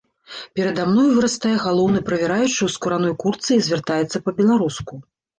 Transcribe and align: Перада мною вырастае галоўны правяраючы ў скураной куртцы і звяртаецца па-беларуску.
Перада 0.59 0.83
мною 0.91 1.09
вырастае 1.17 1.51
галоўны 1.65 1.99
правяраючы 2.07 2.49
ў 2.63 2.69
скураной 2.75 3.13
куртцы 3.25 3.51
і 3.57 3.61
звяртаецца 3.67 4.23
па-беларуску. 4.29 4.93